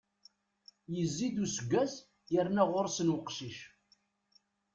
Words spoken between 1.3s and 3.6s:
useggas, yerna ɣur-sen uqcic.